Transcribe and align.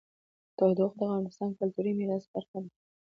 تودوخه 0.57 0.95
د 0.97 0.99
افغانستان 1.01 1.49
د 1.51 1.55
کلتوري 1.59 1.91
میراث 1.99 2.25
برخه 2.33 2.57
ده. 2.63 2.69